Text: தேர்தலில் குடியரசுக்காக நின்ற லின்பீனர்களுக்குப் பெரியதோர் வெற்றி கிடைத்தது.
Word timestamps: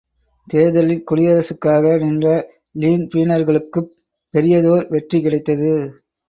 தேர்தலில் 0.47 1.03
குடியரசுக்காக 1.11 1.91
நின்ற 1.99 2.29
லின்பீனர்களுக்குப் 2.79 3.91
பெரியதோர் 4.33 4.87
வெற்றி 4.89 5.21
கிடைத்தது. 5.21 5.71